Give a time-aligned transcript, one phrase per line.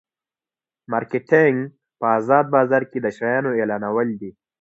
[0.91, 1.57] مارکیټینګ
[1.99, 4.31] په ازاد بازار کې د شیانو اعلانول دي.